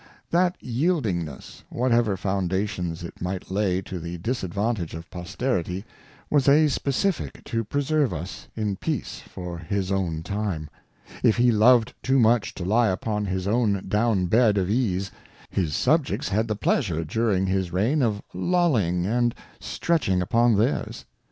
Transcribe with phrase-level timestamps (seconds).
[0.31, 5.85] That Yieldingness, whatever Foundations it might lay to the Disadvantage of Posterity,
[6.27, 10.71] was a Specifick to preserve us in Peace for his own Time.
[11.21, 15.11] If he loved too much to lie upon his own Down bed of Ease,
[15.51, 21.05] his Subjects had the Pleasure, during his Reign, of lolling and stretching upon theirs.